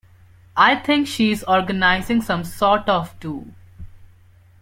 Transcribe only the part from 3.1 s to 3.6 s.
do.